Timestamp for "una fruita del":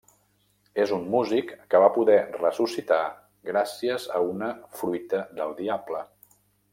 4.31-5.55